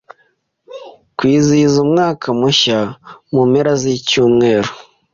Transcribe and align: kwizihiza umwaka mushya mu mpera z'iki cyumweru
kwizihiza 1.17 1.77
umwaka 1.85 2.27
mushya 2.39 2.79
mu 3.33 3.41
mpera 3.49 3.71
z'iki 3.81 4.03
cyumweru 4.09 4.71